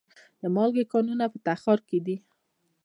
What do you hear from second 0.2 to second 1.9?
د مالګې کانونه په تخار